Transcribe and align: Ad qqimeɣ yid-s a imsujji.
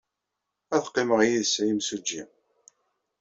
Ad 0.75 0.81
qqimeɣ 0.87 1.19
yid-s 1.23 1.55
a 1.61 1.63
imsujji. 1.71 2.21